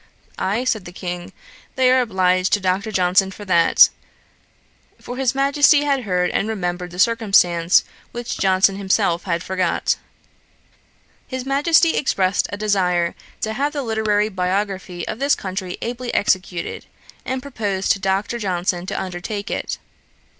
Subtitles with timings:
[0.39, 1.31] 'Aye, (said the King,)
[1.75, 2.91] they are obliged to Dr.
[2.91, 3.89] Johnson for that;'
[4.99, 9.97] for his Majesty had heard and remembered the circumstance, which Johnson himself had forgot.
[11.27, 16.87] His Majesty expressed a desire to have the literary biography of this country ably executed,
[17.23, 18.39] and proposed to Dr.
[18.39, 19.77] Johnson to undertake it.